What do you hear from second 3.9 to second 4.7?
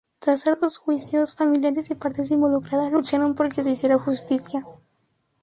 justicia.